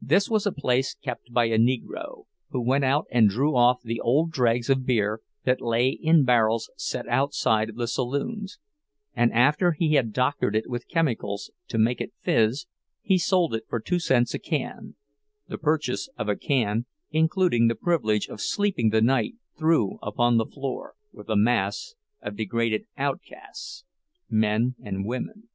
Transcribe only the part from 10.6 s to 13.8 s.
with chemicals to make it "fizz," he sold it for